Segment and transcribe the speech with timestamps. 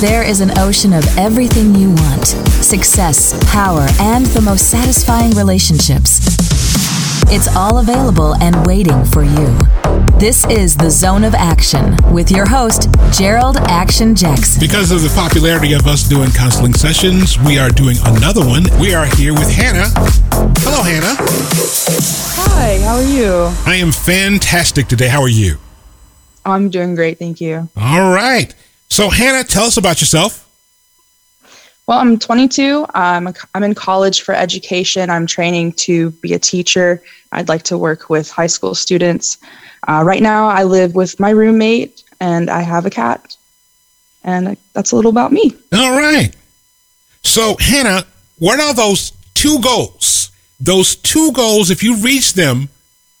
[0.00, 2.26] There is an ocean of everything you want
[2.62, 6.20] success, power, and the most satisfying relationships.
[7.32, 9.56] It's all available and waiting for you.
[10.18, 14.60] This is the Zone of Action with your host, Jerold Action Jackson.
[14.60, 18.64] Because of the popularity of us doing counseling sessions, we are doing another one.
[18.78, 19.88] We are here with Hannah.
[20.60, 21.16] Hello, Hannah.
[22.36, 23.50] Hi, how are you?
[23.64, 25.08] I am fantastic today.
[25.08, 25.56] How are you?
[26.44, 27.70] I'm doing great, thank you.
[27.78, 28.54] All right.
[28.88, 30.42] So, Hannah, tell us about yourself.
[31.86, 32.86] Well, I'm 22.
[32.94, 35.08] Um, I'm in college for education.
[35.08, 37.02] I'm training to be a teacher.
[37.30, 39.38] I'd like to work with high school students.
[39.86, 43.36] Uh, right now, I live with my roommate and I have a cat.
[44.24, 45.54] And that's a little about me.
[45.72, 46.34] All right.
[47.22, 48.04] So, Hannah,
[48.38, 50.32] what are those two goals?
[50.58, 52.68] Those two goals, if you reach them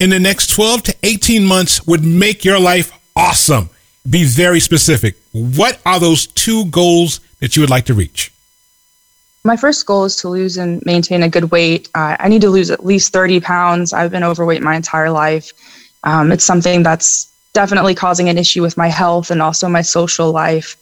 [0.00, 3.70] in the next 12 to 18 months, would make your life awesome.
[4.08, 5.16] Be very specific.
[5.32, 8.32] What are those two goals that you would like to reach?
[9.44, 11.88] My first goal is to lose and maintain a good weight.
[11.94, 13.92] Uh, I need to lose at least 30 pounds.
[13.92, 15.52] I've been overweight my entire life.
[16.04, 20.30] Um, it's something that's definitely causing an issue with my health and also my social
[20.30, 20.76] life.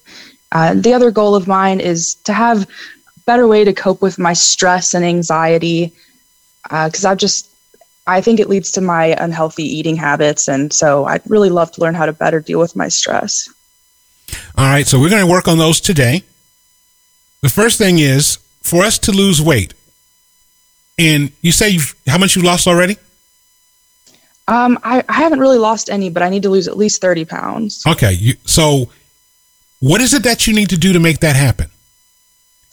[0.52, 4.18] Uh, the other goal of mine is to have a better way to cope with
[4.18, 5.92] my stress and anxiety
[6.62, 7.53] because uh, I've just
[8.06, 10.48] I think it leads to my unhealthy eating habits.
[10.48, 13.48] And so I'd really love to learn how to better deal with my stress.
[14.56, 14.86] All right.
[14.86, 16.22] So we're going to work on those today.
[17.40, 19.74] The first thing is for us to lose weight.
[20.98, 22.96] And you say how much you've lost already?
[24.46, 27.24] Um, I, I haven't really lost any, but I need to lose at least 30
[27.24, 27.84] pounds.
[27.86, 28.12] Okay.
[28.12, 28.90] You, so
[29.80, 31.68] what is it that you need to do to make that happen?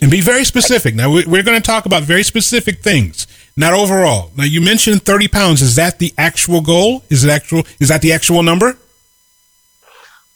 [0.01, 0.95] And be very specific.
[0.95, 4.31] Now, we're going to talk about very specific things, not overall.
[4.37, 5.61] Now, you mentioned 30 pounds.
[5.61, 7.03] Is that the actual goal?
[7.09, 7.63] Is it actual?
[7.79, 8.77] Is that the actual number?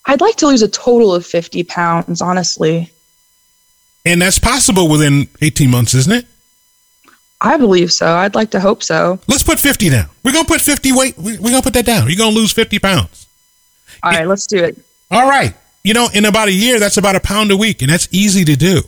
[0.06, 2.92] I'd like to lose a total of 50 pounds, honestly.
[4.06, 6.26] And that's possible within 18 months, isn't it?
[7.42, 8.08] I believe so.
[8.16, 9.20] I'd like to hope so.
[9.28, 10.10] Let's put 50 down.
[10.24, 11.18] We're going to put 50 weight.
[11.18, 12.08] We're going to put that down.
[12.08, 13.28] You're going to lose 50 pounds.
[14.04, 14.78] All right, let's do it.
[15.10, 15.54] All right.
[15.84, 18.46] You know, in about a year, that's about a pound a week, and that's easy
[18.46, 18.82] to do.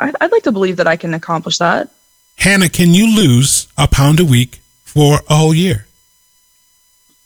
[0.00, 1.90] I'd, I'd like to believe that I can accomplish that.
[2.38, 5.86] Hannah, can you lose a pound a week for a whole year?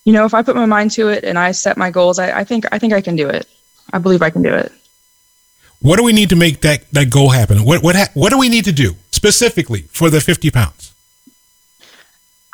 [0.04, 2.40] You know, if I put my mind to it and I set my goals, I,
[2.40, 3.46] I think I think I can do it.
[3.92, 4.72] I believe I can do it.
[5.80, 7.64] What do we need to make that, that goal happen?
[7.64, 10.94] What what ha- what do we need to do specifically for the fifty pounds?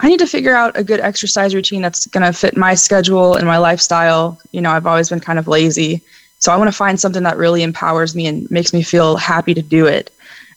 [0.00, 3.34] I need to figure out a good exercise routine that's going to fit my schedule
[3.34, 4.40] and my lifestyle.
[4.52, 6.02] You know, I've always been kind of lazy,
[6.38, 9.54] so I want to find something that really empowers me and makes me feel happy
[9.54, 10.10] to do it.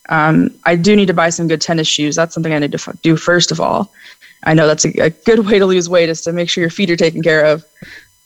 [0.10, 2.16] Um, I do need to buy some good tennis shoes.
[2.16, 3.92] That's something I need to do first of all.
[4.44, 6.72] I know that's a, a, good way to lose weight is to make sure your
[6.72, 7.64] feet are taken care of,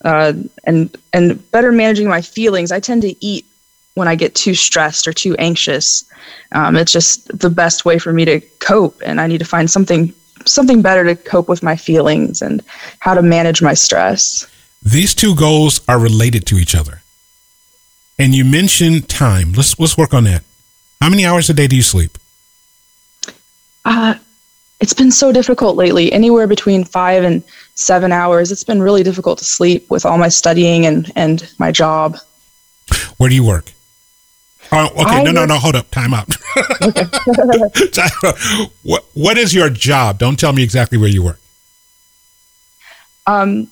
[0.05, 2.71] uh, and and better managing my feelings.
[2.71, 3.45] I tend to eat
[3.95, 6.05] when I get too stressed or too anxious.
[6.53, 9.69] Um, it's just the best way for me to cope, and I need to find
[9.69, 10.13] something
[10.45, 12.63] something better to cope with my feelings and
[12.99, 14.47] how to manage my stress.
[14.81, 17.01] These two goals are related to each other.
[18.17, 19.51] And you mentioned time.
[19.51, 20.43] Let's let's work on that.
[21.05, 22.17] How many hours a day do you sleep?
[23.85, 24.15] Uh,
[24.79, 26.11] it's been so difficult lately.
[26.11, 27.43] Anywhere between five and
[27.75, 28.51] seven hours.
[28.51, 32.17] It's been really difficult to sleep with all my studying and and my job.
[33.17, 33.71] Where do you work?
[34.71, 35.19] Oh, okay.
[35.19, 35.59] I no, no, no.
[35.59, 35.91] Hold up.
[35.91, 36.27] Time out.
[38.81, 40.17] what What is your job?
[40.17, 41.39] Don't tell me exactly where you work.
[43.27, 43.67] Um,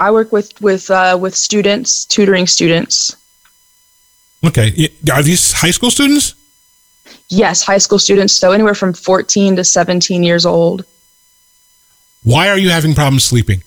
[0.00, 3.14] I work with with uh, with students, tutoring students.
[4.44, 6.34] Okay, are these high school students?
[7.28, 8.32] Yes, high school students.
[8.32, 10.84] So anywhere from fourteen to seventeen years old.
[12.22, 13.62] Why are you having problems sleeping?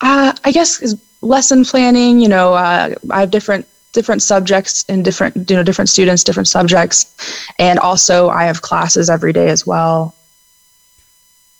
[0.00, 2.20] Uh, I guess lesson planning.
[2.20, 6.48] You know, uh, I have different different subjects and different you know different students, different
[6.48, 7.14] subjects,
[7.58, 10.14] and also I have classes every day as well.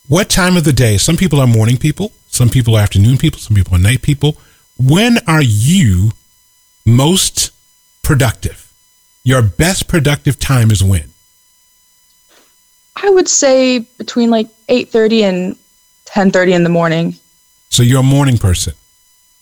[0.08, 0.96] What time of the day?
[0.96, 2.12] Some people are morning people.
[2.28, 4.36] Some people are afternoon people, some people are night people.
[4.78, 6.12] When are you
[6.84, 7.50] most
[8.02, 8.72] productive?
[9.24, 11.10] Your best productive time is when?
[12.96, 15.56] I would say between like 8:30 and
[16.06, 17.16] 10:30 in the morning.
[17.70, 18.74] So you're a morning person?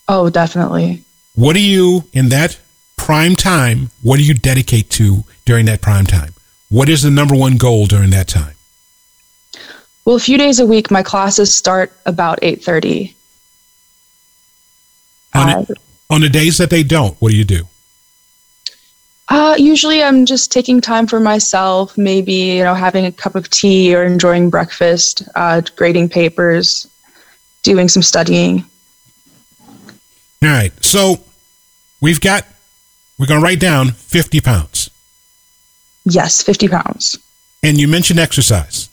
[0.09, 1.05] Oh, definitely.
[1.35, 2.59] What do you in that
[2.97, 6.35] prime time, what do you dedicate to during that prime time?
[6.69, 8.55] What is the number one goal during that time?
[10.05, 13.15] Well, a few days a week, my classes start about eight thirty.
[15.35, 15.65] On, uh,
[16.11, 17.69] on the days that they don't, what do you do?
[19.31, 21.99] Uh, usually, I'm just taking time for myself.
[21.99, 26.87] Maybe you know, having a cup of tea or enjoying breakfast, uh, grading papers,
[27.63, 28.65] doing some studying.
[30.43, 30.73] All right.
[30.83, 31.17] So
[32.01, 32.47] we've got,
[33.19, 34.91] we're going to write down 50 pounds.
[36.05, 37.19] Yes, 50 pounds.
[37.63, 38.89] And you mentioned exercise.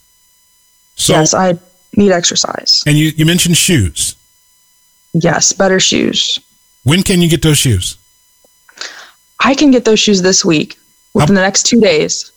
[0.98, 1.58] So, yes, I
[1.96, 2.84] need exercise.
[2.86, 4.16] and you, you mentioned shoes.
[5.14, 6.40] Yes, better shoes.
[6.86, 7.98] When can you get those shoes?
[9.44, 10.78] I can get those shoes this week
[11.16, 12.32] within the next two days.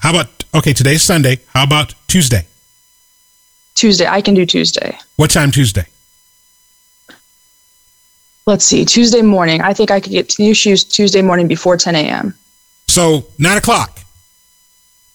[0.00, 1.40] How about, okay, today's Sunday.
[1.48, 2.46] How about Tuesday?
[3.74, 4.98] Tuesday, I can do Tuesday.
[5.16, 5.86] What time Tuesday?
[8.46, 9.60] Let's see, Tuesday morning.
[9.60, 12.34] I think I could get new shoes Tuesday morning before 10 a.m.
[12.88, 14.00] So nine o'clock.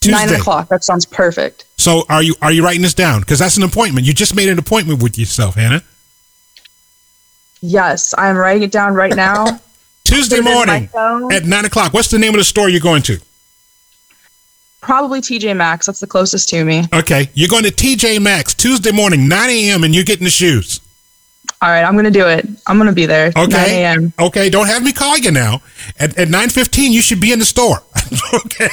[0.06, 0.68] Nine o'clock.
[0.68, 1.64] That sounds perfect.
[1.78, 3.20] So are you are you writing this down?
[3.20, 4.06] Because that's an appointment.
[4.06, 5.82] You just made an appointment with yourself, Hannah.
[7.62, 9.60] Yes, I'm writing it down right now.
[10.04, 11.94] Tuesday Put it in my morning at nine o'clock.
[11.94, 13.18] What's the name of the store you're going to?
[14.80, 15.86] Probably TJ Maxx.
[15.86, 16.82] That's the closest to me.
[16.92, 20.80] Okay, you're going to TJ Maxx Tuesday morning, nine a.m., and you're getting the shoes.
[21.62, 22.44] All right, I'm going to do it.
[22.66, 23.30] I'm going to be there.
[23.36, 23.82] 9 Okay.
[23.84, 24.12] a.m.
[24.18, 24.50] Okay.
[24.50, 25.62] Don't have me call you now.
[25.98, 27.82] At at nine fifteen, you should be in the store.
[28.34, 28.68] okay.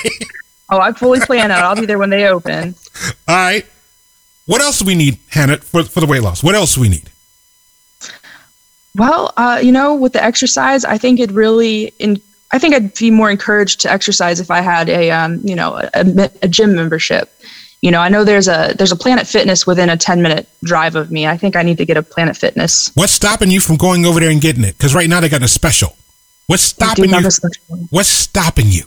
[0.72, 1.56] Oh, I fully plan it.
[1.56, 2.74] I'll be there when they open.
[3.28, 3.66] All right.
[4.48, 6.44] What else do we need, Hannah, for for the weight loss?
[6.44, 7.10] What else do we need?
[9.00, 12.22] Well, uh, you know, with the exercise, I think it really in.
[12.52, 15.78] I think I'd be more encouraged to exercise if I had a, um, you know,
[15.94, 17.32] a, a gym membership.
[17.82, 20.96] You know, I know there's a there's a Planet Fitness within a 10 minute drive
[20.96, 21.26] of me.
[21.28, 22.92] I think I need to get a Planet Fitness.
[22.94, 24.78] What's stopping you from going over there and getting it?
[24.78, 25.96] Because right now they got a special.
[26.48, 27.30] What's stopping you?
[27.92, 28.84] What's stopping you?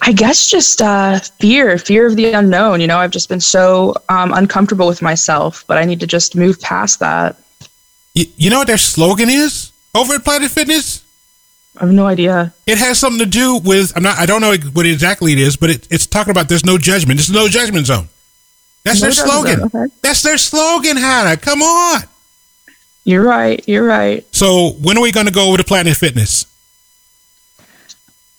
[0.00, 2.80] I guess just uh, fear, fear of the unknown.
[2.80, 6.36] You know, I've just been so um, uncomfortable with myself, but I need to just
[6.36, 7.36] move past that.
[8.14, 11.04] You, you know what their slogan is over at Planet Fitness?
[11.76, 12.54] I have no idea.
[12.66, 15.56] It has something to do with I'm not I don't know what exactly it is,
[15.56, 17.18] but it, it's talking about there's no judgment.
[17.18, 18.08] There's no judgment zone.
[18.84, 19.62] That's No their slogan.
[19.62, 19.86] okay.
[20.02, 21.36] That's their slogan, Hannah.
[21.36, 22.02] Come on.
[23.04, 23.62] You're right.
[23.66, 24.24] You're right.
[24.34, 26.46] So when are we going to go over to Planet Fitness?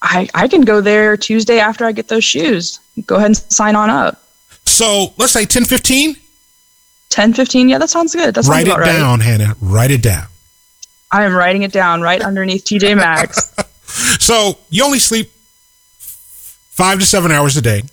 [0.01, 2.79] I, I can go there Tuesday after I get those shoes.
[3.07, 4.23] Go ahead and sign on up.
[4.65, 6.15] So let's say 10, 15.
[7.15, 7.69] 10, 15.
[7.69, 8.35] Yeah, that sounds good.
[8.35, 8.91] That sounds Write it about right.
[8.91, 9.55] down, Hannah.
[9.61, 10.27] Write it down.
[11.09, 13.55] I am writing it down right underneath TJ Maxx.
[14.19, 15.31] So you only sleep
[15.99, 17.83] five to seven hours a day.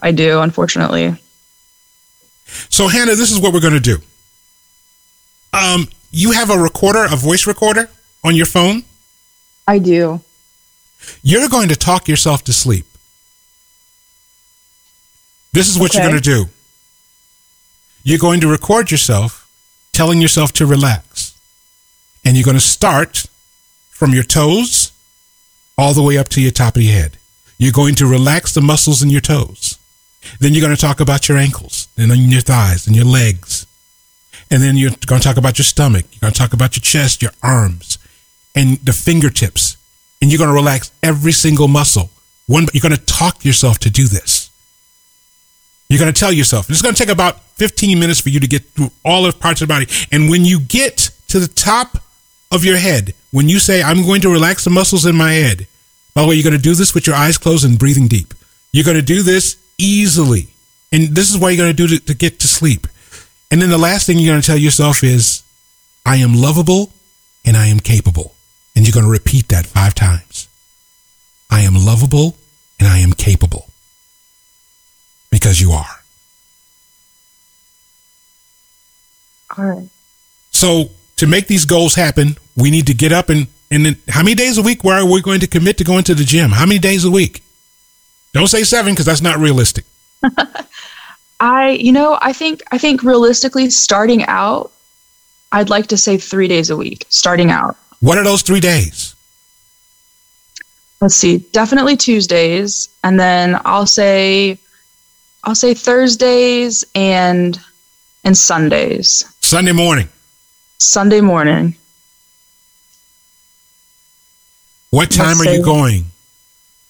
[0.00, 1.14] I do, unfortunately.
[2.70, 3.98] So Hannah, this is what we're going to do.
[5.52, 7.90] Um, you have a recorder, a voice recorder
[8.24, 8.84] on your phone.
[9.68, 10.22] I do.
[11.22, 12.86] You're going to talk yourself to sleep.
[15.52, 16.48] This is what you're going to do.
[18.06, 19.50] You're going to record yourself
[19.92, 21.36] telling yourself to relax.
[22.24, 23.26] And you're going to start
[23.90, 24.92] from your toes
[25.76, 27.18] all the way up to your top of your head.
[27.58, 29.76] You're going to relax the muscles in your toes.
[30.38, 33.66] Then you're going to talk about your ankles and then your thighs and your legs.
[34.52, 36.04] And then you're going to talk about your stomach.
[36.12, 37.98] You're going to talk about your chest, your arms,
[38.54, 39.76] and the fingertips.
[40.22, 42.10] And you're going to relax every single muscle.
[42.46, 44.45] One, you're going to talk yourself to do this.
[45.88, 46.68] You're going to tell yourself.
[46.68, 49.62] It's going to take about 15 minutes for you to get through all the parts
[49.62, 49.86] of the body.
[50.10, 51.98] And when you get to the top
[52.50, 55.66] of your head, when you say, I'm going to relax the muscles in my head,
[56.14, 58.34] by the way, you're going to do this with your eyes closed and breathing deep.
[58.72, 60.48] You're going to do this easily.
[60.90, 62.86] And this is what you're going to do to, to get to sleep.
[63.50, 65.42] And then the last thing you're going to tell yourself is,
[66.04, 66.92] I am lovable
[67.44, 68.34] and I am capable.
[68.74, 70.48] And you're going to repeat that five times.
[71.50, 72.36] I am lovable
[72.78, 73.65] and I am capable.
[75.36, 76.00] Because you are.
[79.58, 79.88] All right.
[80.50, 84.22] So to make these goals happen, we need to get up and and then how
[84.22, 86.52] many days a week where are we going to commit to going to the gym?
[86.52, 87.42] How many days a week?
[88.32, 89.84] Don't say seven because that's not realistic.
[91.40, 94.72] I, you know, I think, I think realistically, starting out,
[95.52, 97.76] I'd like to say three days a week, starting out.
[98.00, 99.16] What are those three days?
[101.00, 104.58] let's see definitely tuesdays and then i'll say
[105.46, 107.58] i'll say thursdays and
[108.24, 110.08] and sundays Sunday morning.
[110.78, 111.76] sunday morning
[114.90, 116.06] What time Let's are you going?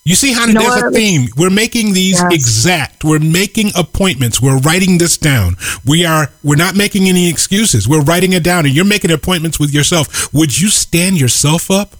[0.04, 1.28] You see how You know there's a theme.
[1.36, 2.32] We're making these Yes.
[2.32, 3.02] exact.
[3.02, 4.40] We're making appointments.
[4.40, 5.56] We're writing this down.
[5.84, 7.88] We are we're not making any excuses.
[7.88, 10.32] We're writing it down and you're making appointments with yourself.
[10.32, 11.96] Would you stand yourself up?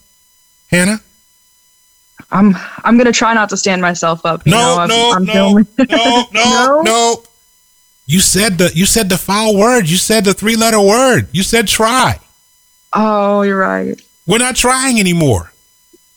[0.71, 1.01] Hannah?
[2.31, 5.33] I'm i'm gonna try not to stand myself up No, know, I'm- no, I'm no,
[5.33, 6.83] feeling- no, no, No?
[6.83, 7.23] no.
[8.09, 9.89] You said the you said the foul word.
[9.89, 11.27] You said the three letter word.
[11.33, 12.21] You said try.
[12.93, 15.53] oh you're right We're not trying anymore.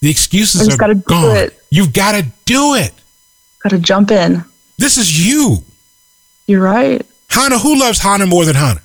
[0.01, 1.35] The excuses are gone.
[1.35, 1.59] it.
[1.71, 2.93] You've got to do it.
[3.63, 4.43] gotta jump in
[4.77, 5.63] This is you.
[6.47, 8.81] you're right Hannah, who loves Hannah more than Hannah?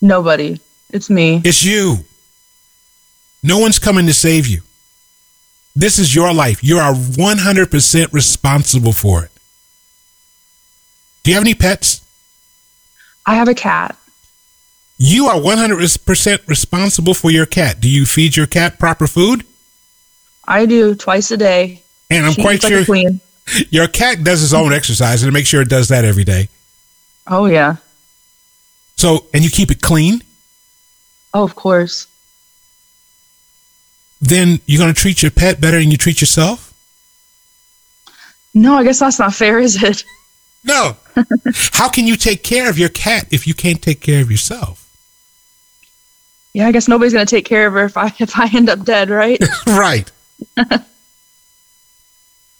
[0.00, 0.58] nobody
[0.90, 1.42] It's me.
[1.44, 1.98] It's you.
[3.42, 4.62] No one's coming to save you.
[5.78, 6.64] This is your life.
[6.64, 9.30] You are 100% responsible for it.
[11.22, 12.04] Do you have any pets?
[13.24, 13.96] I have a cat.
[14.96, 17.80] You are 100% responsible for your cat.
[17.80, 19.44] Do you feed your cat proper food?
[20.48, 21.82] I do twice a day.
[22.10, 23.20] And I'm She quite like sure queen.
[23.70, 26.48] your cat does his own exercise and make sure it does that every day.
[27.28, 27.76] Oh yeah.
[28.96, 30.22] So, and you keep it clean,
[31.32, 32.08] Oh, of course.
[34.20, 36.74] Then you're going to treat your pet better than you treat yourself?
[38.54, 40.04] No, I guess that's not fair, is it?
[40.64, 40.96] No.
[41.72, 44.84] How can you take care of your cat if you can't take care of yourself?
[46.52, 48.84] Yeah, I guess nobody's gonna take care of her if I if I end up
[48.84, 49.38] dead, right?
[49.66, 50.10] right.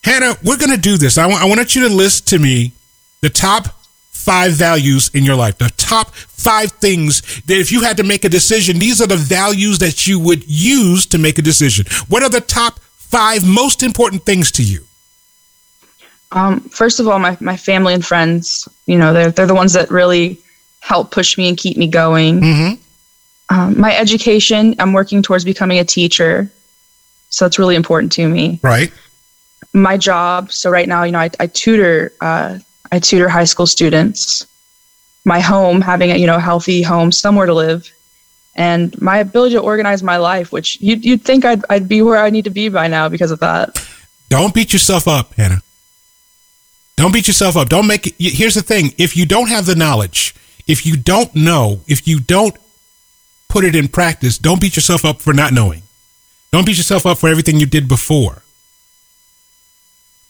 [0.05, 1.19] Hannah, we're going to do this.
[1.19, 2.73] I want, I want you to list to me
[3.21, 3.78] the top
[4.19, 8.25] five values in your life, the top five things that if you had to make
[8.25, 11.87] a decision, these are the values that you would use to make a decision.
[12.09, 14.85] What are the top five most important things to you?
[16.33, 19.73] Um, first of all, my, my family and friends, you know, they're, they're the ones
[19.73, 20.39] that really
[20.81, 22.41] help push me and keep me going.
[22.41, 23.55] Mm-hmm.
[23.55, 26.51] Um, my education, I'm working towards becoming a teacher.
[27.31, 28.61] So it's really important to me.
[28.63, 28.93] Right.
[29.73, 32.59] My job, so right now, you know, I, I tutor, uh,
[32.91, 34.47] I tutor high school students.
[35.25, 37.93] My home, having a, you know, healthy home, somewhere to live.
[38.55, 42.19] And my ability to organize my life, which you'd, you'd think I'd, I'd be where
[42.19, 43.79] I need to be by now because of that.
[44.29, 45.63] Don't beat yourself up, Hannah.
[46.97, 47.69] Don't beat yourself up.
[47.69, 48.15] Don't make it.
[48.19, 50.35] Here's the thing if you don't have the knowledge,
[50.67, 52.57] if you don't know, if you don't
[53.49, 55.83] put it in practice, don't beat yourself up for not knowing.
[56.51, 58.43] Don't beat yourself up for everything you did before.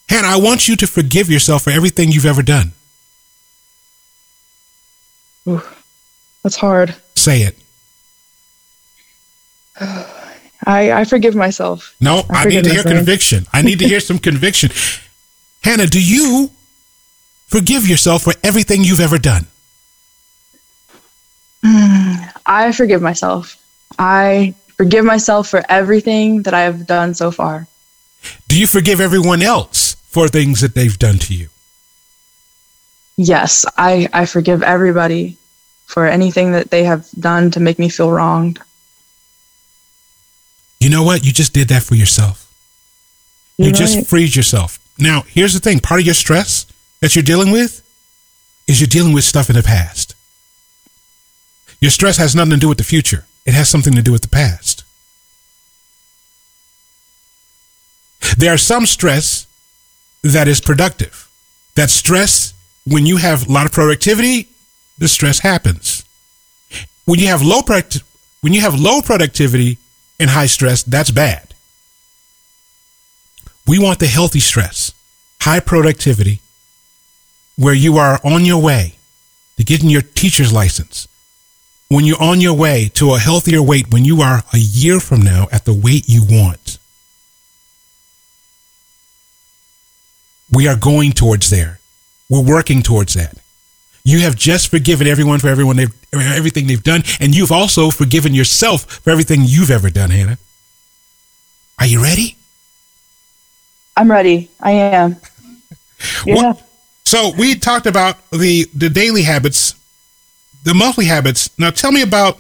[0.09, 2.73] Hannah, I want you to forgive yourself for everything you've ever done.
[5.47, 5.63] Ooh,
[6.43, 6.95] that's hard.
[7.15, 7.57] Say it.
[10.67, 11.95] I, I forgive myself.
[12.01, 12.97] No, I, I need to hear myself.
[12.97, 13.47] conviction.
[13.53, 14.71] I need to hear some conviction.
[15.63, 16.51] Hannah, do you
[17.47, 19.47] forgive yourself for everything you've ever done?
[22.47, 23.57] I forgive myself.
[23.99, 27.67] I forgive myself for everything that I have done so far.
[28.49, 31.49] Do you forgive everyone else for things that they've done to you?
[33.17, 35.37] Yes, I, I forgive everybody
[35.87, 38.61] for anything that they have done to make me feel wronged.
[40.81, 41.25] You know what?
[41.25, 42.53] You just did that for yourself.
[43.57, 44.07] you You're just right.
[44.07, 44.79] freed yourself.
[44.99, 46.67] Now, here's the thing part of your stress
[47.01, 47.83] that you're dealing with
[48.69, 50.15] is you're dealing with stuff in the past.
[51.81, 54.23] Your stress has nothing to do with the future, it has something to do with
[54.23, 54.85] the past.
[58.37, 59.48] There are some stress
[60.23, 61.29] that is productive.
[61.75, 62.55] That stress,
[62.87, 64.49] when you have a lot of productivity,
[64.99, 66.05] the stress happens.
[67.05, 67.63] When you have low
[68.41, 69.79] when you have low productivity
[70.21, 71.55] and high stress, that's bad.
[73.67, 74.93] We want the healthy stress,
[75.41, 76.41] high productivity,
[77.57, 78.95] where you are on your way
[79.57, 81.09] to getting your teacher's license.
[81.89, 85.23] When you're on your way to a healthier weight, when you are a year from
[85.23, 86.78] now at the weight you want.
[90.51, 91.79] We are going towards there.
[92.31, 93.37] We're working towards that.
[94.05, 98.33] You have just forgiven everyone for everyone they've, everything they've done, and you've also forgiven
[98.35, 100.39] yourself for everything you've ever done, Hannah.
[101.79, 102.37] Are you ready?
[103.97, 104.49] I'm ready.
[104.61, 105.17] I am.
[106.25, 106.35] Yeah.
[106.37, 106.63] What-
[107.05, 109.75] so we talked about the the daily habits,
[110.63, 111.49] the monthly habits.
[111.59, 112.39] Now tell me about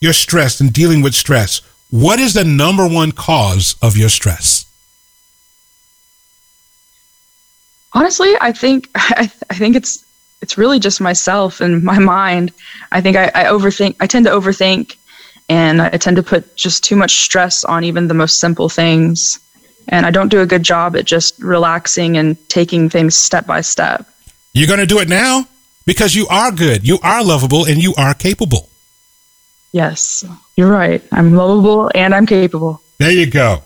[0.00, 1.60] your stress and dealing with stress.
[1.90, 4.59] What is the number one cause of your stress?
[8.00, 10.06] Honestly, I think I, I think it's
[10.40, 12.50] it's really just myself and my mind.
[12.90, 13.96] I think I, I overthink.
[14.00, 14.96] I tend to overthink,
[15.50, 19.38] and I tend to put just too much stress on even the most simple things.
[19.88, 23.60] And I don't do a good job at just relaxing and taking things step by
[23.60, 24.06] step.
[24.54, 25.46] You're going to do it now
[25.84, 28.70] because you are good, you are lovable, and you are capable.
[29.72, 30.24] Yes,
[30.56, 31.02] you're right.
[31.12, 32.80] I'm lovable and I'm capable.
[32.98, 33.62] There you go.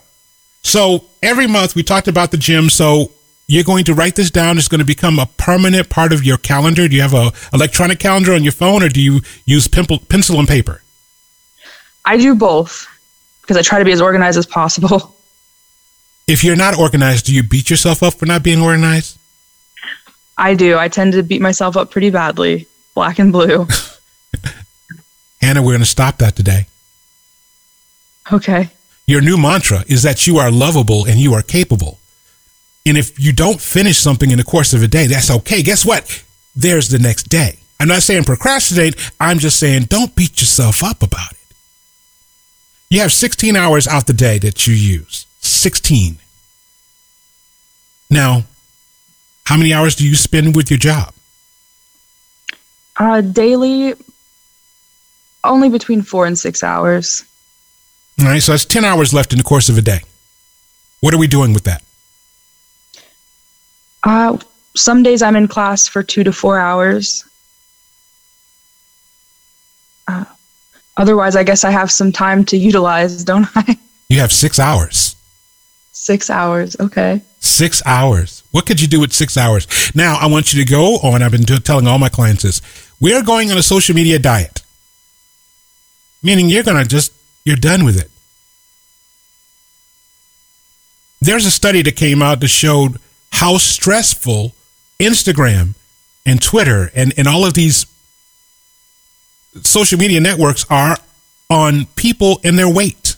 [0.62, 2.68] So every month we talked about the gym.
[2.68, 3.12] So
[3.46, 4.58] you're going to write this down.
[4.58, 6.88] It's going to become a permanent part of your calendar.
[6.88, 10.38] Do you have a electronic calendar on your phone, or do you use pimple, pencil
[10.38, 10.82] and paper?
[12.04, 12.86] I do both
[13.40, 15.14] because I try to be as organized as possible.
[16.26, 19.18] If you're not organized, do you beat yourself up for not being organized?
[20.38, 20.78] I do.
[20.78, 23.66] I tend to beat myself up pretty badly, black and blue.
[25.42, 26.66] Hannah, we're going to stop that today.
[28.32, 28.70] Okay.
[29.06, 31.98] Your new mantra is that you are lovable and you are capable.
[32.86, 35.62] And if you don't finish something in the course of a day, that's okay.
[35.62, 36.24] Guess what?
[36.54, 37.58] There's the next day.
[37.80, 38.94] I'm not saying procrastinate.
[39.18, 41.38] I'm just saying don't beat yourself up about it.
[42.90, 45.26] You have 16 hours out the day that you use.
[45.40, 46.18] 16.
[48.10, 48.44] Now,
[49.46, 51.12] how many hours do you spend with your job?
[52.96, 53.94] Uh, daily,
[55.42, 57.24] only between four and six hours.
[58.20, 60.00] All right, so that's 10 hours left in the course of a day.
[61.00, 61.82] What are we doing with that?
[64.04, 64.38] Uh,
[64.76, 67.24] some days I'm in class for two to four hours.
[70.06, 70.24] Uh,
[70.96, 73.78] otherwise, I guess I have some time to utilize, don't I?
[74.10, 75.16] You have six hours.
[75.92, 77.22] Six hours, okay.
[77.40, 78.44] Six hours.
[78.50, 79.66] What could you do with six hours?
[79.94, 81.22] Now, I want you to go on.
[81.22, 82.60] I've been telling all my clients this.
[83.00, 84.62] We are going on a social media diet,
[86.22, 87.12] meaning you're going to just,
[87.46, 88.10] you're done with it.
[91.20, 92.98] There's a study that came out that showed
[93.34, 94.54] how stressful
[95.00, 95.74] Instagram
[96.24, 97.84] and Twitter and, and all of these
[99.62, 100.98] social media networks are
[101.50, 103.16] on people and their weight.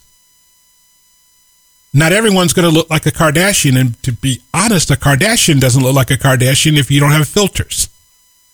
[1.92, 3.78] Not everyone's going to look like a Kardashian.
[3.78, 7.28] And to be honest, a Kardashian doesn't look like a Kardashian if you don't have
[7.28, 7.90] filters.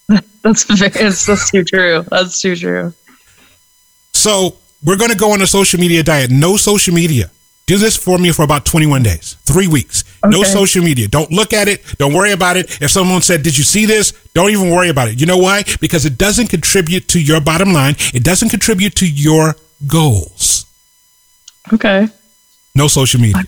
[0.43, 2.05] That's very, that's, that's too true.
[2.11, 2.93] That's too true.
[4.13, 6.33] So we're going to go on a social media diet.
[6.33, 7.31] No social media.
[7.67, 10.05] Do this for me for about 21 days, three weeks.
[10.25, 10.31] Okay.
[10.37, 11.09] No social media.
[11.09, 11.85] Don't look at it.
[11.99, 12.81] Don't worry about it.
[12.83, 14.13] If someone said, Did you see this?
[14.35, 15.21] Don't even worry about it.
[15.21, 15.65] You know why?
[15.81, 20.67] Because it doesn't contribute to your bottom line, it doesn't contribute to your goals.
[21.73, 22.09] Okay.
[22.75, 23.45] No social media.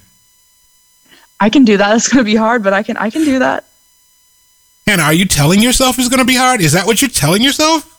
[1.40, 1.97] I can do that.
[1.97, 3.64] It's going to be hard, but I can I can do that.
[4.87, 6.61] And are you telling yourself it's going to be hard?
[6.61, 7.90] Is that what you're telling yourself?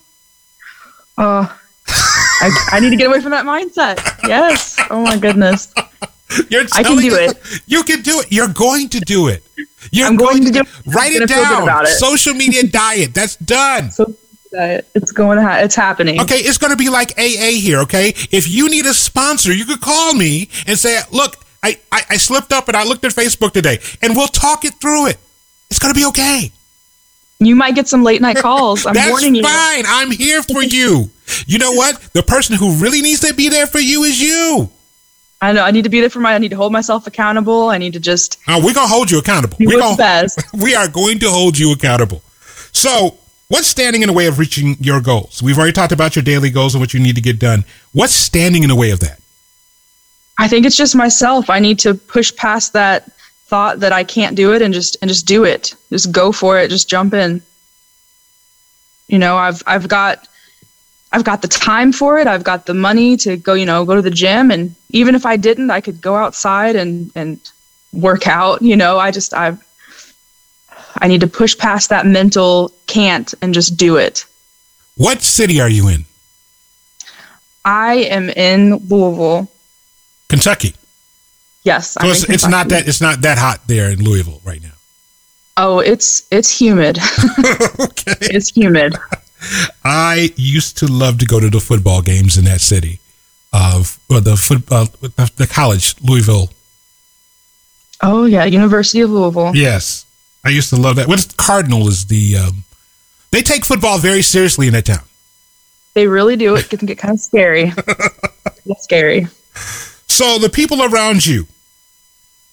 [1.18, 1.48] Uh,
[2.42, 3.98] I, I need to get away from that mindset.
[4.28, 4.78] Yes.
[4.90, 5.74] Oh my goodness.
[6.50, 7.62] You're I can do it.
[7.68, 8.32] You can do it.
[8.32, 9.44] You're going to do it.
[9.92, 10.96] You're I'm going, going to, do it.
[10.96, 11.86] Write it down.
[11.86, 11.88] It.
[11.90, 13.14] Social media diet.
[13.14, 13.92] That's done.
[13.92, 14.04] So,
[14.58, 16.20] uh, it's going to ha- it's happening.
[16.22, 17.80] Okay, it's going to be like AA here.
[17.82, 22.02] Okay, if you need a sponsor, you could call me and say, "Look, I, I,
[22.12, 25.18] I slipped up and I looked at Facebook today, and we'll talk it through it.
[25.70, 26.52] It's going to be okay."
[27.40, 28.86] You might get some late night calls.
[28.86, 29.44] I'm That's warning you.
[29.44, 29.84] fine.
[29.88, 31.10] I'm here for you.
[31.48, 32.00] You know what?
[32.14, 34.70] The person who really needs to be there for you is you.
[35.42, 35.64] I know.
[35.64, 36.34] I need to be there for my.
[36.34, 37.70] I need to hold myself accountable.
[37.70, 38.40] I need to just.
[38.48, 39.58] Oh, we're gonna hold you accountable.
[39.58, 40.42] Do we're gonna, best.
[40.54, 42.22] We are going to hold you accountable.
[42.72, 43.18] So,
[43.50, 45.44] what's standing in the way of reaching your goals?
[45.44, 47.66] We've already talked about your daily goals and what you need to get done.
[47.92, 49.20] What's standing in the way of that?
[50.38, 51.50] I think it's just myself.
[51.50, 53.10] I need to push past that
[53.56, 55.74] thought that I can't do it and just and just do it.
[55.90, 56.70] Just go for it.
[56.70, 57.42] Just jump in.
[59.08, 60.28] You know, I've I've got
[61.14, 62.28] I've got the time for it.
[62.28, 65.26] I've got the money to go, you know, go to the gym and even if
[65.26, 67.40] I didn't, I could go outside and and
[67.94, 69.00] work out, you know.
[69.00, 69.58] I just I
[70.98, 74.26] I need to push past that mental can't and just do it.
[74.98, 76.04] What city are you in?
[77.64, 79.50] I am in Louisville.
[80.28, 80.76] Kentucky.
[81.66, 84.76] Yes, so it's, it's, not that it's not that hot there in Louisville right now.
[85.58, 87.00] Oh, it's it's humid.
[87.80, 88.14] okay.
[88.22, 88.96] It's humid.
[89.84, 93.00] I used to love to go to the football games in that city,
[93.52, 94.86] of uh, the foot, uh,
[95.38, 96.50] the college Louisville.
[98.02, 99.56] Oh yeah, University of Louisville.
[99.56, 100.06] Yes,
[100.44, 101.08] I used to love that.
[101.08, 102.64] What is Cardinal is the um,
[103.32, 105.04] they take football very seriously in that town.
[105.96, 106.56] They really do.
[106.56, 107.74] It can get kind of scary.
[108.66, 109.28] it's scary.
[110.08, 111.48] So the people around you,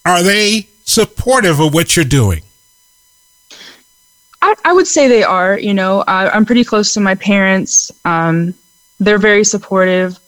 [0.05, 2.43] are they supportive of what you're doing?
[4.41, 5.59] I, I would say they are.
[5.59, 7.93] You know, I, am pretty close to my parents.
[8.05, 8.55] Um,
[8.99, 10.19] they're very supportive.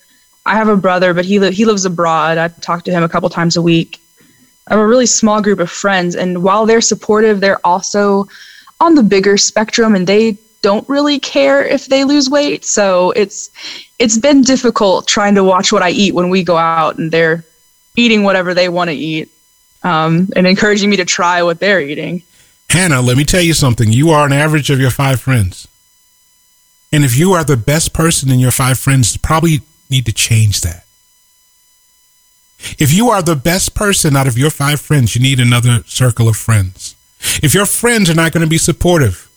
[0.47, 2.39] I have a brother, but he li- he lives abroad.
[2.39, 4.01] I talk to him a couple times a week.
[4.69, 8.29] I have a really small group of friends, and while they're supportive, they're also
[8.81, 12.65] on the bigger spectrum, and they don't really care if they lose weight.
[12.65, 13.51] So it's
[13.99, 17.45] it's been difficult trying to watch what I eat when we go out, and they're
[17.97, 19.31] eating whatever they want to eat,
[19.85, 22.23] um, and encouraging me to try what they're eating.
[22.71, 23.93] Hannah, let me tell you something.
[23.93, 25.69] You are an average of your five friends.
[26.93, 30.13] And if you are the best person in your five friends, you probably need to
[30.13, 30.85] change that.
[32.79, 36.29] If you are the best person out of your five friends, you need another circle
[36.29, 36.97] of friends.
[37.43, 39.31] If your friends are not going to be supportive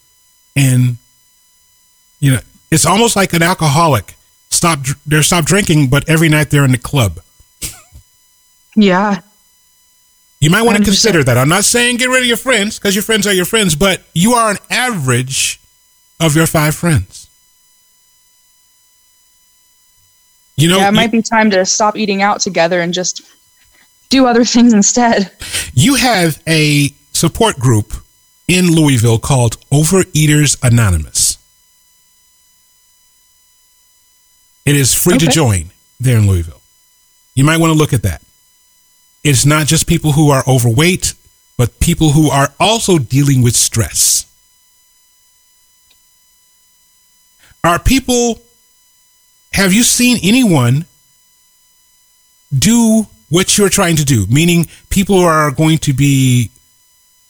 [0.56, 0.96] and
[2.20, 4.14] you know, it's almost like an alcoholic.
[4.50, 7.20] Stop they're stop drinking, but every night they're in the club.
[8.76, 9.20] Yeah.
[10.40, 11.36] You might want to consider that.
[11.36, 14.02] I'm not saying get rid of your friends because your friends are your friends, but
[14.14, 15.60] you are an average
[16.20, 17.28] of your five friends.
[20.56, 23.22] You know, yeah, it might be time to stop eating out together and just
[24.10, 25.30] do other things instead.
[25.74, 27.92] You have a support group
[28.46, 31.36] in Louisville called Overeaters Anonymous.
[34.64, 35.26] It is free Okay.
[35.26, 36.60] to join there in Louisville.
[37.34, 38.20] You might want to look at that.
[39.28, 41.12] It's not just people who are overweight,
[41.58, 44.24] but people who are also dealing with stress.
[47.62, 48.40] Are people,
[49.52, 50.86] have you seen anyone
[52.58, 54.24] do what you're trying to do?
[54.28, 56.50] Meaning, people who are going to be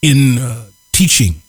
[0.00, 1.42] in uh, teaching.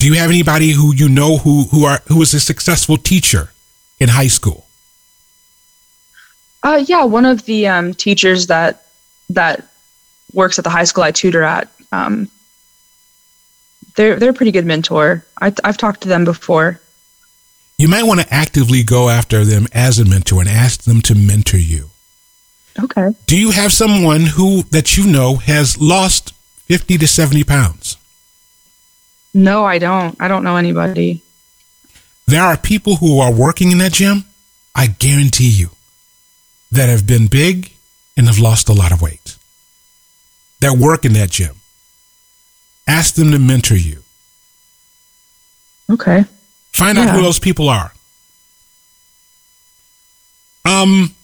[0.00, 3.52] Do you have anybody who you know who who are who is a successful teacher
[4.00, 4.66] in high school?
[6.64, 8.87] Uh, yeah, one of the um, teachers that
[9.30, 9.68] that
[10.32, 11.68] works at the high school I tutor at.
[11.92, 12.28] Um,
[13.96, 15.24] they're they're a pretty good mentor.
[15.40, 16.80] I, I've talked to them before.
[17.78, 21.14] You might want to actively go after them as a mentor and ask them to
[21.14, 21.90] mentor you.
[22.80, 23.10] Okay.
[23.26, 26.32] Do you have someone who that you know has lost
[26.66, 27.96] 50 to 70 pounds?
[29.34, 30.16] No, I don't.
[30.20, 31.22] I don't know anybody.
[32.26, 34.24] There are people who are working in that gym,
[34.74, 35.70] I guarantee you,
[36.70, 37.72] that have been big
[38.18, 39.36] and have lost a lot of weight.
[40.60, 41.54] That work in that gym.
[42.86, 44.02] Ask them to mentor you.
[45.88, 46.24] Okay.
[46.72, 47.92] Find out who those people are.
[50.64, 51.14] Um,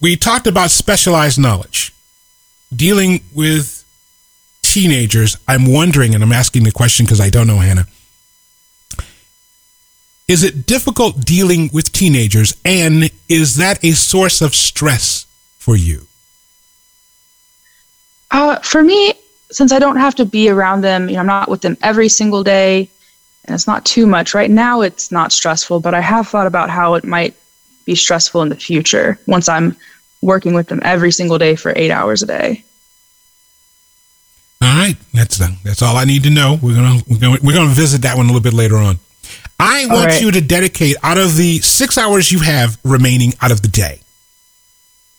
[0.00, 1.92] we talked about specialized knowledge,
[2.74, 3.84] dealing with
[4.62, 5.36] teenagers.
[5.48, 7.86] I'm wondering, and I'm asking the question because I don't know, Hannah.
[10.28, 15.25] Is it difficult dealing with teenagers, and is that a source of stress
[15.66, 16.06] for you?
[18.30, 19.12] Uh, for me,
[19.50, 22.08] since I don't have to be around them, you know, I'm not with them every
[22.08, 22.88] single day,
[23.44, 24.32] and it's not too much.
[24.32, 27.34] Right now, it's not stressful, but I have thought about how it might
[27.84, 29.76] be stressful in the future once I'm
[30.22, 32.62] working with them every single day for eight hours a day.
[34.62, 36.60] All right, that's that's all I need to know.
[36.62, 39.00] We're gonna we're gonna we're gonna visit that one a little bit later on.
[39.58, 40.22] I want right.
[40.22, 44.00] you to dedicate out of the six hours you have remaining out of the day.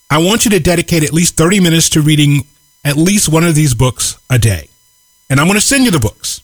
[0.09, 2.45] I want you to dedicate at least thirty minutes to reading
[2.83, 4.69] at least one of these books a day,
[5.29, 6.41] and I'm going to send you the books,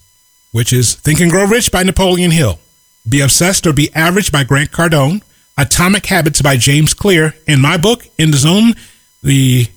[0.51, 2.59] which is Think and Grow Rich by Napoleon Hill,
[3.07, 5.21] Be Obsessed or Be Average by Grant Cardone,
[5.57, 8.73] Atomic Habits by James Clear, and my book In the Zone,
[9.21, 9.67] the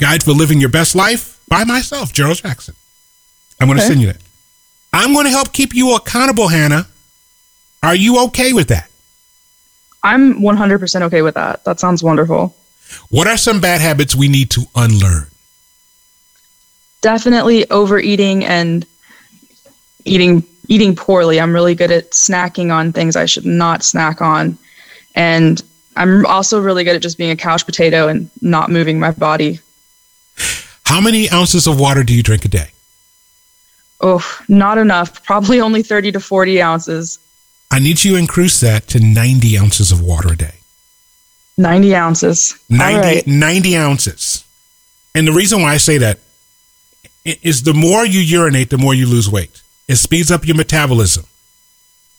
[0.00, 2.74] Guide for Living Your Best Life by myself, Jerold Jackson.
[3.60, 3.90] I'm going to Okay.
[3.92, 4.20] send you that.
[4.92, 6.88] I'm going to help keep you accountable, Hannah.
[7.84, 8.90] Are you okay with that?
[10.02, 11.64] I'm 100% okay with that.
[11.64, 12.56] That sounds wonderful.
[13.10, 15.26] What are some bad habits we need to unlearn?
[17.00, 18.86] Definitely overeating and
[20.04, 21.40] eating eating poorly.
[21.40, 24.56] I'm really good at snacking on things I should not snack on.
[25.14, 25.62] And
[25.96, 29.60] I'm also really good at just being a couch potato and not moving my body.
[30.84, 32.72] How many ounces of water do you drink a day?
[34.00, 35.22] Oh, not enough.
[35.22, 37.18] Probably only 30 to 40 ounces.
[37.70, 40.54] I need you to increase that to 90 ounces of water a day.
[41.62, 42.58] 90 ounces.
[42.68, 43.26] 90, All right.
[43.26, 44.44] 90 ounces.
[45.14, 46.18] And the reason why I say that
[47.24, 49.62] is the more you urinate, the more you lose weight.
[49.88, 51.24] It speeds up your metabolism.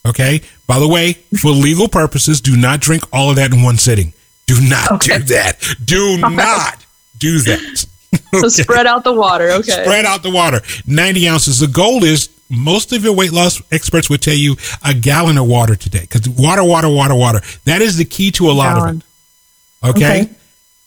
[0.06, 0.42] Okay?
[0.68, 4.14] By the way, for legal purposes, do not drink all of that in one sitting.
[4.46, 5.18] Do not Okay.
[5.20, 5.62] do that.
[5.84, 6.86] Do not
[7.18, 7.86] do that.
[8.40, 9.50] So spread out the water.
[9.52, 9.72] Okay.
[9.72, 10.62] Spread out the water.
[10.86, 11.60] 90 ounces.
[11.60, 15.48] The goal is most of your weight loss experts would tell you a gallon of
[15.48, 17.42] water today because water, water, water, water.
[17.66, 19.04] That is the key to a lot of it.
[19.84, 20.22] Okay?
[20.22, 20.30] Okay.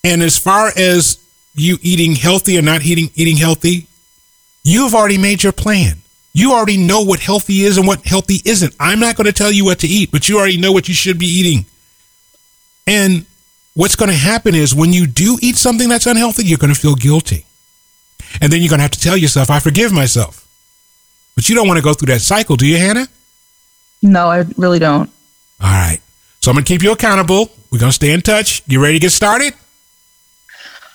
[0.05, 1.19] And as far as
[1.55, 3.87] you eating healthy or not eating eating healthy,
[4.63, 5.99] you have already made your plan.
[6.33, 8.75] You already know what healthy is and what healthy isn't.
[8.79, 10.95] I'm not going to tell you what to eat, but you already know what you
[10.95, 11.65] should be eating.
[12.87, 13.25] And
[13.75, 16.79] what's going to happen is when you do eat something that's unhealthy, you're going to
[16.79, 17.47] feel guilty.
[18.41, 20.47] And then you're going to have to tell yourself, I forgive myself.
[21.37, 23.09] But you don't want to go through that cycle, do you, Hannah?
[24.03, 25.11] No, I really don't.
[25.61, 26.01] All right.
[26.47, 27.51] So I'm going to keep you accountable.
[27.73, 28.63] We're going to stay in touch.
[28.69, 29.53] You ready to get started?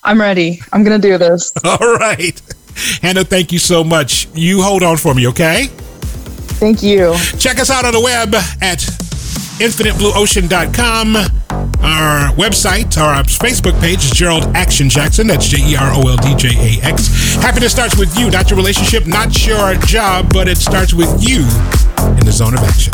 [0.02, 0.62] I'm ready.
[0.72, 1.52] I'm going to do this.
[1.66, 2.42] All right.
[3.02, 4.30] Hannah, thank you so much.
[4.34, 5.66] You hold on for me, okay?
[6.62, 7.18] Thank you.
[7.38, 8.80] Check us out on the web at
[9.62, 11.16] infiniteblueocean.com.
[11.84, 15.28] Our website, our Facebook page is Jerold Action Jackson.
[15.28, 17.36] That's J E R O L D J A X.
[17.36, 21.42] Happiness starts with you, not your relationship, not your job, but it starts with you
[22.18, 22.92] in the zone of action.